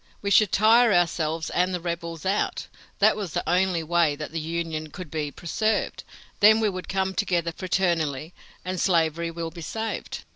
We 0.23 0.31
should 0.31 0.51
tire 0.51 0.91
ourselves 0.91 1.51
and 1.51 1.71
the 1.75 1.79
rebels 1.79 2.25
out; 2.25 2.65
that 2.97 3.15
was 3.15 3.33
the 3.33 3.47
only 3.47 3.83
way 3.83 4.15
that 4.15 4.31
the 4.31 4.39
Union 4.39 4.89
could 4.89 5.11
be 5.11 5.29
preserved; 5.29 6.03
then 6.39 6.59
we 6.59 6.69
would 6.69 6.89
come 6.89 7.13
together 7.13 7.51
fraternally, 7.51 8.33
and 8.65 8.79
slavery 8.81 9.29
will 9.29 9.51
be 9.51 9.61
saved." 9.61 10.23